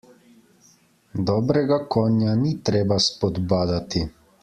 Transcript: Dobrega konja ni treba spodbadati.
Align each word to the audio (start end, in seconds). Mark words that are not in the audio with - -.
Dobrega 1.31 1.79
konja 1.97 2.35
ni 2.41 2.57
treba 2.71 3.01
spodbadati. 3.11 4.07